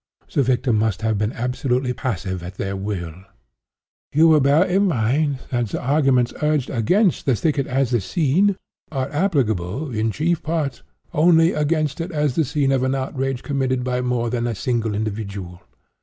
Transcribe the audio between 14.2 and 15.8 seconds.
than a single individual.